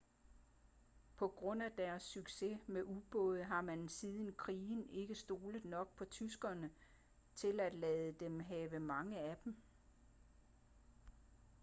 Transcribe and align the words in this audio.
på 1.15 1.27
grund 1.27 1.63
af 1.63 1.71
deres 1.77 2.03
succes 2.03 2.59
med 2.67 2.83
ubåde 2.85 3.43
har 3.43 3.61
man 3.61 3.89
siden 3.89 4.33
krigen 4.37 4.89
ikke 4.89 5.15
stolet 5.15 5.65
nok 5.65 5.95
på 5.95 6.05
tyskerne 6.05 6.69
til 7.35 7.59
at 7.59 7.73
lade 7.73 8.11
dem 8.11 8.39
have 8.39 8.79
mange 8.79 9.19
af 9.19 9.37
dem 9.43 9.55